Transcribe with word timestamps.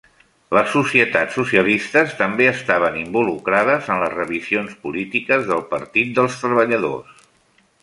Les 0.57 0.69
societats 0.75 1.35
socialistes 1.39 2.15
també 2.21 2.47
estaven 2.53 2.97
involucrades 3.03 3.91
en 3.97 4.01
les 4.05 4.15
revisions 4.15 4.73
polítiques 4.87 5.47
del 5.53 5.65
partit 5.77 6.19
dels 6.19 6.41
treballadors. 6.47 7.25